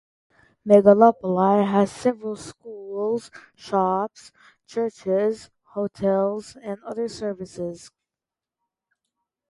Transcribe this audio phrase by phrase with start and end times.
[0.67, 4.31] Megalopoli has several schools, shops,
[4.65, 7.91] churches, hotels and other services.